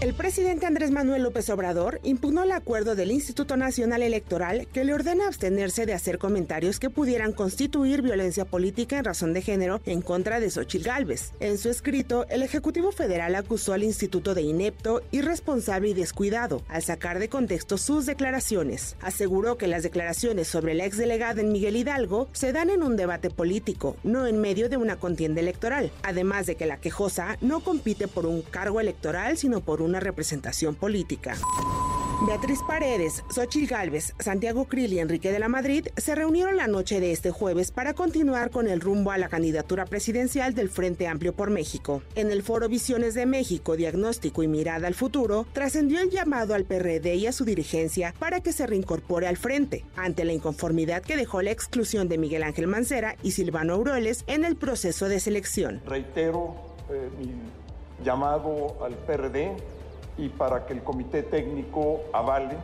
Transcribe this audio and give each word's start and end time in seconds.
El 0.00 0.14
presidente 0.14 0.64
Andrés 0.64 0.90
Manuel 0.90 1.24
López 1.24 1.50
Obrador 1.50 2.00
impugnó 2.02 2.44
el 2.44 2.52
acuerdo 2.52 2.94
del 2.94 3.10
Instituto 3.10 3.58
Nacional 3.58 4.02
Electoral 4.02 4.66
que 4.72 4.82
le 4.82 4.94
ordena 4.94 5.26
abstenerse 5.26 5.84
de 5.84 5.92
hacer 5.92 6.16
comentarios 6.16 6.80
que 6.80 6.88
pudieran 6.88 7.34
constituir 7.34 8.00
violencia 8.00 8.46
política 8.46 8.96
en 8.96 9.04
razón 9.04 9.34
de 9.34 9.42
género 9.42 9.82
en 9.84 10.00
contra 10.00 10.40
de 10.40 10.48
Xochitl 10.48 10.86
Gálvez. 10.86 11.34
En 11.38 11.58
su 11.58 11.68
escrito, 11.68 12.24
el 12.30 12.42
Ejecutivo 12.42 12.92
Federal 12.92 13.34
acusó 13.34 13.74
al 13.74 13.82
instituto 13.82 14.34
de 14.34 14.40
inepto, 14.40 15.02
irresponsable 15.10 15.90
y 15.90 15.94
descuidado 15.94 16.62
al 16.68 16.82
sacar 16.82 17.18
de 17.18 17.28
contexto 17.28 17.76
sus 17.76 18.06
declaraciones. 18.06 18.96
Aseguró 19.02 19.58
que 19.58 19.66
las 19.66 19.82
declaraciones 19.82 20.48
sobre 20.48 20.72
la 20.72 20.86
exdelegada 20.86 21.42
en 21.42 21.52
Miguel 21.52 21.76
Hidalgo 21.76 22.26
se 22.32 22.54
dan 22.54 22.70
en 22.70 22.82
un 22.82 22.96
debate 22.96 23.28
político, 23.28 23.98
no 24.02 24.26
en 24.26 24.40
medio 24.40 24.70
de 24.70 24.78
una 24.78 24.96
contienda 24.96 25.42
electoral. 25.42 25.92
Además 26.02 26.46
de 26.46 26.54
que 26.54 26.64
la 26.64 26.80
quejosa 26.80 27.36
no 27.42 27.60
compite 27.60 28.08
por 28.08 28.24
un 28.24 28.40
cargo 28.40 28.80
electoral, 28.80 29.36
sino 29.40 29.60
por 29.60 29.82
un 29.82 29.90
una 29.90 30.00
representación 30.00 30.76
política. 30.76 31.36
Beatriz 32.26 32.60
Paredes, 32.68 33.24
Xochil 33.30 33.66
Gálvez, 33.66 34.14
Santiago 34.18 34.66
Krill 34.66 34.92
y 34.92 34.98
Enrique 34.98 35.32
de 35.32 35.38
la 35.38 35.48
Madrid 35.48 35.88
se 35.96 36.14
reunieron 36.14 36.58
la 36.58 36.66
noche 36.66 37.00
de 37.00 37.12
este 37.12 37.30
jueves 37.30 37.72
para 37.72 37.94
continuar 37.94 38.50
con 38.50 38.68
el 38.68 38.80
rumbo 38.80 39.10
a 39.10 39.16
la 39.18 39.30
candidatura 39.30 39.86
presidencial 39.86 40.54
del 40.54 40.68
Frente 40.68 41.08
Amplio 41.08 41.34
por 41.34 41.50
México. 41.50 42.02
En 42.14 42.30
el 42.30 42.42
foro 42.42 42.68
Visiones 42.68 43.14
de 43.14 43.24
México, 43.24 43.74
Diagnóstico 43.74 44.42
y 44.42 44.48
Mirada 44.48 44.86
al 44.86 44.94
Futuro, 44.94 45.46
trascendió 45.54 46.00
el 46.00 46.10
llamado 46.10 46.54
al 46.54 46.66
PRD 46.66 47.14
y 47.14 47.26
a 47.26 47.32
su 47.32 47.46
dirigencia 47.46 48.14
para 48.18 48.40
que 48.40 48.52
se 48.52 48.66
reincorpore 48.66 49.26
al 49.26 49.38
frente, 49.38 49.86
ante 49.96 50.24
la 50.24 50.34
inconformidad 50.34 51.02
que 51.02 51.16
dejó 51.16 51.40
la 51.40 51.52
exclusión 51.52 52.08
de 52.08 52.18
Miguel 52.18 52.42
Ángel 52.42 52.66
Mancera 52.66 53.16
y 53.22 53.30
Silvano 53.30 53.72
Aureoles 53.72 54.24
en 54.26 54.44
el 54.44 54.56
proceso 54.56 55.08
de 55.08 55.20
selección. 55.20 55.80
Reitero 55.86 56.54
eh, 56.90 57.08
mi 57.18 57.32
llamado 58.04 58.76
al 58.84 58.94
PRD 58.94 59.56
y 60.16 60.28
para 60.28 60.66
que 60.66 60.74
el 60.74 60.82
comité 60.82 61.22
técnico 61.22 62.00
avale 62.12 62.56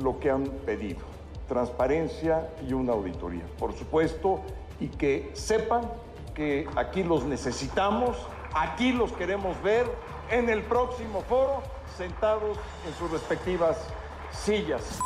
lo 0.00 0.18
que 0.18 0.30
han 0.30 0.44
pedido, 0.44 1.00
transparencia 1.48 2.48
y 2.66 2.72
una 2.72 2.92
auditoría, 2.92 3.44
por 3.58 3.72
supuesto, 3.74 4.40
y 4.80 4.88
que 4.88 5.30
sepan 5.34 5.82
que 6.34 6.66
aquí 6.76 7.02
los 7.02 7.24
necesitamos, 7.24 8.16
aquí 8.54 8.92
los 8.92 9.12
queremos 9.12 9.60
ver 9.62 9.86
en 10.30 10.48
el 10.48 10.62
próximo 10.62 11.20
foro, 11.22 11.62
sentados 11.96 12.58
en 12.86 12.94
sus 12.94 13.10
respectivas 13.10 13.76
sillas. 14.32 14.98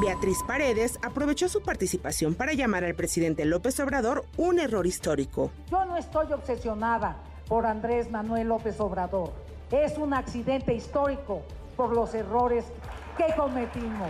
Beatriz 0.00 0.38
Paredes 0.46 0.98
aprovechó 1.02 1.48
su 1.48 1.62
participación 1.62 2.34
para 2.34 2.54
llamar 2.54 2.84
al 2.84 2.94
presidente 2.94 3.44
López 3.44 3.78
Obrador 3.80 4.24
un 4.36 4.58
error 4.58 4.86
histórico. 4.86 5.50
Yo 5.70 5.84
no 5.84 5.96
estoy 5.96 6.32
obsesionada 6.32 7.16
por 7.52 7.66
Andrés 7.66 8.10
Manuel 8.10 8.48
López 8.48 8.80
Obrador 8.80 9.30
es 9.70 9.98
un 9.98 10.14
accidente 10.14 10.72
histórico 10.72 11.42
por 11.76 11.94
los 11.94 12.14
errores 12.14 12.64
que 13.18 13.26
cometimos. 13.36 14.08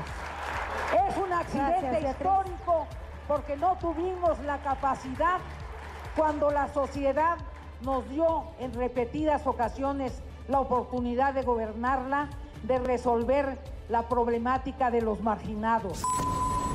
Es 1.08 1.16
un 1.16 1.32
accidente 1.32 2.08
histórico 2.08 2.86
porque 3.26 3.56
no 3.56 3.76
tuvimos 3.78 4.38
la 4.44 4.58
capacidad 4.58 5.38
cuando 6.16 6.52
la 6.52 6.68
sociedad 6.68 7.36
nos 7.80 8.08
dio 8.10 8.44
en 8.60 8.72
repetidas 8.74 9.44
ocasiones 9.44 10.22
la 10.46 10.60
oportunidad 10.60 11.34
de 11.34 11.42
gobernarla, 11.42 12.28
de 12.62 12.78
resolver 12.78 13.58
la 13.88 14.08
problemática 14.08 14.92
de 14.92 15.02
los 15.02 15.20
marginados. 15.20 16.04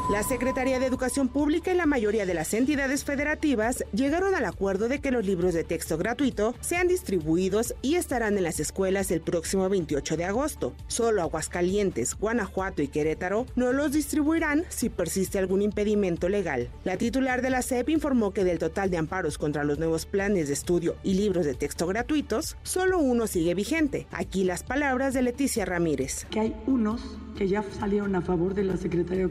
La 0.09 0.23
Secretaría 0.23 0.79
de 0.79 0.85
Educación 0.85 1.27
Pública 1.27 1.73
y 1.73 1.75
la 1.75 1.85
mayoría 1.85 2.25
de 2.25 2.33
las 2.33 2.53
entidades 2.53 3.03
federativas 3.03 3.83
llegaron 3.91 4.35
al 4.35 4.45
acuerdo 4.45 4.87
de 4.87 4.99
que 4.99 5.11
los 5.11 5.25
libros 5.25 5.53
de 5.53 5.65
texto 5.65 5.97
gratuito 5.97 6.55
sean 6.61 6.87
distribuidos 6.87 7.75
y 7.81 7.95
estarán 7.95 8.37
en 8.37 8.45
las 8.45 8.61
escuelas 8.61 9.11
el 9.11 9.19
próximo 9.19 9.67
28 9.67 10.15
de 10.15 10.23
agosto. 10.23 10.73
Solo 10.87 11.21
Aguascalientes, 11.21 12.15
Guanajuato 12.15 12.81
y 12.81 12.87
Querétaro 12.87 13.47
no 13.57 13.73
los 13.73 13.91
distribuirán 13.91 14.63
si 14.69 14.87
persiste 14.87 15.39
algún 15.39 15.61
impedimento 15.61 16.29
legal. 16.29 16.69
La 16.85 16.95
titular 16.95 17.41
de 17.41 17.49
la 17.49 17.61
SEP 17.61 17.89
informó 17.89 18.31
que 18.31 18.45
del 18.45 18.59
total 18.59 18.89
de 18.89 18.95
amparos 18.95 19.37
contra 19.37 19.65
los 19.65 19.77
nuevos 19.77 20.05
planes 20.05 20.47
de 20.47 20.53
estudio 20.53 20.95
y 21.03 21.15
libros 21.15 21.45
de 21.45 21.53
texto 21.53 21.85
gratuitos, 21.85 22.55
solo 22.63 22.99
uno 22.99 23.27
sigue 23.27 23.55
vigente. 23.55 24.07
Aquí 24.11 24.45
las 24.45 24.63
palabras 24.63 25.13
de 25.13 25.23
Leticia 25.23 25.65
Ramírez. 25.65 26.25
Que 26.31 26.39
hay 26.39 26.55
unos 26.65 27.01
que 27.37 27.47
ya 27.47 27.63
salieron 27.63 28.15
a 28.15 28.21
favor 28.21 28.55
de 28.55 28.63
la 28.63 28.77
Secretaría 28.77 29.27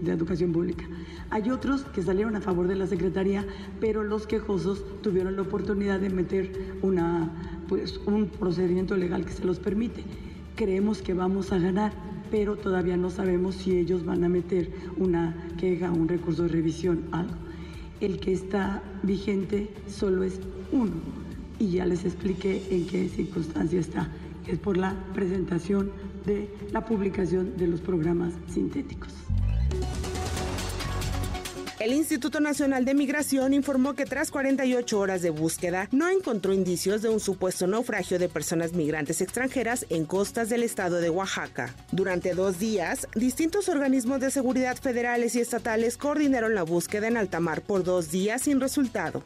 de 0.00 0.12
Educación 0.20 0.52
Pública. 0.52 0.84
Hay 1.30 1.50
otros 1.50 1.82
que 1.82 2.02
salieron 2.02 2.36
a 2.36 2.40
favor 2.40 2.68
de 2.68 2.76
la 2.76 2.86
Secretaría, 2.86 3.46
pero 3.80 4.02
los 4.02 4.26
quejosos 4.26 4.84
tuvieron 5.02 5.36
la 5.36 5.42
oportunidad 5.42 5.98
de 5.98 6.10
meter 6.10 6.76
una, 6.82 7.30
pues, 7.68 7.98
un 8.06 8.26
procedimiento 8.26 8.96
legal 8.96 9.24
que 9.24 9.32
se 9.32 9.44
los 9.44 9.58
permite. 9.58 10.04
Creemos 10.56 11.00
que 11.00 11.14
vamos 11.14 11.52
a 11.52 11.58
ganar, 11.58 11.92
pero 12.30 12.56
todavía 12.56 12.98
no 12.98 13.10
sabemos 13.10 13.54
si 13.54 13.78
ellos 13.78 14.04
van 14.04 14.24
a 14.24 14.28
meter 14.28 14.70
una 14.98 15.34
queja, 15.58 15.90
un 15.90 16.06
recurso 16.06 16.42
de 16.42 16.48
revisión, 16.48 17.04
algo. 17.12 17.34
El 18.00 18.20
que 18.20 18.32
está 18.32 18.82
vigente 19.02 19.70
solo 19.88 20.22
es 20.22 20.38
uno 20.70 20.92
y 21.58 21.70
ya 21.70 21.86
les 21.86 22.04
expliqué 22.04 22.62
en 22.70 22.86
qué 22.86 23.08
circunstancia 23.08 23.80
está. 23.80 24.08
Es 24.46 24.58
por 24.58 24.76
la 24.76 24.94
presentación 25.14 25.90
de 26.26 26.48
la 26.72 26.84
publicación 26.84 27.56
de 27.56 27.68
los 27.68 27.80
programas 27.80 28.34
sintéticos. 28.48 29.12
El 31.80 31.94
Instituto 31.94 32.40
Nacional 32.40 32.84
de 32.84 32.92
Migración 32.92 33.54
informó 33.54 33.94
que 33.94 34.04
tras 34.04 34.30
48 34.30 34.98
horas 34.98 35.22
de 35.22 35.30
búsqueda 35.30 35.88
no 35.92 36.10
encontró 36.10 36.52
indicios 36.52 37.00
de 37.00 37.08
un 37.08 37.20
supuesto 37.20 37.66
naufragio 37.66 38.18
de 38.18 38.28
personas 38.28 38.74
migrantes 38.74 39.22
extranjeras 39.22 39.86
en 39.88 40.04
costas 40.04 40.50
del 40.50 40.62
estado 40.62 41.00
de 41.00 41.08
Oaxaca. 41.08 41.74
Durante 41.90 42.34
dos 42.34 42.58
días, 42.58 43.08
distintos 43.14 43.70
organismos 43.70 44.20
de 44.20 44.30
seguridad 44.30 44.76
federales 44.76 45.34
y 45.36 45.40
estatales 45.40 45.96
coordinaron 45.96 46.54
la 46.54 46.64
búsqueda 46.64 47.08
en 47.08 47.16
alta 47.16 47.40
mar 47.40 47.62
por 47.62 47.82
dos 47.82 48.10
días 48.10 48.42
sin 48.42 48.60
resultado. 48.60 49.22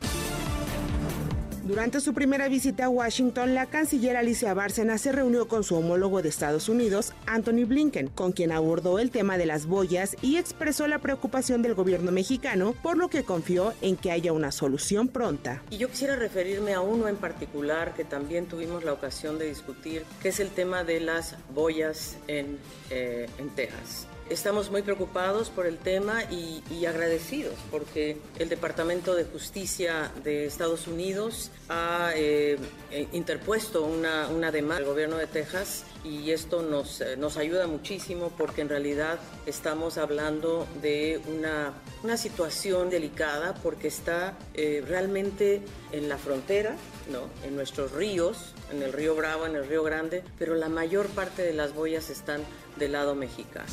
Durante 1.64 2.00
su 2.00 2.12
primera 2.12 2.46
visita 2.48 2.84
a 2.84 2.88
Washington, 2.90 3.54
la 3.54 3.64
canciller 3.64 4.18
Alicia 4.18 4.52
Bárcena 4.52 4.98
se 4.98 5.12
reunió 5.12 5.48
con 5.48 5.64
su 5.64 5.74
homólogo 5.76 6.20
de 6.20 6.28
Estados 6.28 6.68
Unidos, 6.68 7.14
Anthony 7.24 7.64
Blinken, 7.66 8.08
con 8.08 8.32
quien 8.32 8.52
abordó 8.52 8.98
el 8.98 9.10
tema 9.10 9.38
de 9.38 9.46
las 9.46 9.64
boyas 9.64 10.14
y 10.20 10.36
expresó 10.36 10.86
la 10.88 10.98
preocupación 10.98 11.62
del 11.62 11.72
gobierno 11.72 12.12
mexicano, 12.12 12.74
por 12.82 12.98
lo 12.98 13.08
que 13.08 13.24
confió 13.24 13.72
en 13.80 13.96
que 13.96 14.10
haya 14.10 14.34
una 14.34 14.52
solución 14.52 15.08
pronta. 15.08 15.62
Y 15.70 15.78
yo 15.78 15.88
quisiera 15.88 16.16
referirme 16.16 16.74
a 16.74 16.82
uno 16.82 17.08
en 17.08 17.16
particular 17.16 17.94
que 17.94 18.04
también 18.04 18.44
tuvimos 18.44 18.84
la 18.84 18.92
ocasión 18.92 19.38
de 19.38 19.46
discutir, 19.46 20.04
que 20.20 20.28
es 20.28 20.40
el 20.40 20.50
tema 20.50 20.84
de 20.84 21.00
las 21.00 21.34
boyas 21.54 22.18
en, 22.26 22.58
eh, 22.90 23.26
en 23.38 23.48
Texas. 23.48 24.06
Estamos 24.30 24.70
muy 24.70 24.80
preocupados 24.80 25.50
por 25.50 25.66
el 25.66 25.76
tema 25.76 26.22
y, 26.30 26.62
agradecidos 26.86 27.54
porque 27.70 28.18
el 28.38 28.48
Departamento 28.48 29.14
de 29.14 29.24
Justicia 29.24 30.12
de 30.22 30.46
Estados 30.46 30.86
Unidos 30.86 31.50
ha 31.68 32.12
eh, 32.14 32.58
eh, 32.90 33.08
interpuesto 33.12 33.84
una, 33.84 34.28
una, 34.28 34.50
demanda 34.50 34.76
al 34.76 34.84
gobierno 34.84 35.16
de 35.16 35.26
Texas 35.26 35.84
y 36.04 36.30
esto 36.30 36.62
nos, 36.62 37.00
eh, 37.00 37.16
nos 37.16 37.38
ayuda 37.38 37.66
muchísimo 37.66 38.30
porque 38.36 38.60
en 38.60 38.68
realidad 38.68 39.18
estamos 39.46 39.96
hablando 39.96 40.66
de 40.82 41.20
una, 41.26 41.72
una 42.02 42.18
situación 42.18 42.90
delicada 42.90 43.54
porque 43.62 43.88
está 43.88 44.36
realmente 44.54 45.62
en 45.92 46.08
la 46.08 46.18
frontera, 46.18 46.76
¿no? 47.10 47.28
en 47.46 47.56
nuestros 47.56 47.92
ríos, 47.92 48.54
en 48.72 48.82
el 48.82 48.92
río 48.92 49.14
Bravo, 49.14 49.46
en 49.46 49.56
el 49.56 49.66
río 49.66 49.82
Grande, 49.82 50.22
pero 50.38 50.54
la 50.54 50.68
mayor 50.68 51.08
parte 51.08 51.42
de 51.42 51.52
las 51.52 51.74
boyas 51.74 52.10
están 52.10 52.42
del 52.78 52.92
lado 52.92 53.14
mexicano. 53.14 53.66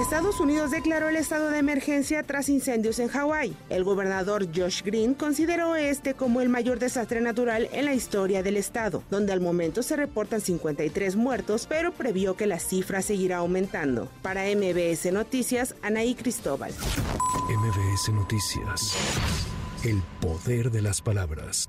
Estados 0.00 0.40
Unidos 0.40 0.70
declaró 0.70 1.08
el 1.08 1.16
estado 1.16 1.48
de 1.48 1.58
emergencia 1.58 2.22
tras 2.22 2.50
incendios 2.50 2.98
en 2.98 3.08
Hawái. 3.08 3.56
El 3.70 3.82
gobernador 3.82 4.46
Josh 4.54 4.82
Green 4.82 5.14
consideró 5.14 5.74
este 5.74 6.12
como 6.12 6.42
el 6.42 6.50
mayor 6.50 6.78
desastre 6.78 7.22
natural 7.22 7.70
en 7.72 7.86
la 7.86 7.94
historia 7.94 8.42
del 8.42 8.58
estado, 8.58 9.02
donde 9.10 9.32
al 9.32 9.40
momento 9.40 9.82
se 9.82 9.96
reportan 9.96 10.42
53 10.42 11.16
muertos, 11.16 11.66
pero 11.66 11.92
previó 11.92 12.36
que 12.36 12.46
la 12.46 12.58
cifra 12.58 13.00
seguirá 13.00 13.38
aumentando. 13.38 14.08
Para 14.20 14.44
MBS 14.44 15.12
Noticias, 15.12 15.74
Anaí 15.80 16.14
Cristóbal. 16.14 16.72
MBS 17.48 18.12
Noticias. 18.12 18.94
El 19.82 20.02
poder 20.20 20.70
de 20.70 20.82
las 20.82 21.00
palabras. 21.00 21.68